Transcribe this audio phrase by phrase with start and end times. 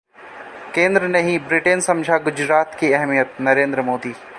[0.75, 4.13] केंद्र नहीं, ब्रिटेन समझा गुजरात की अहमियतः नरेंद्र मोदी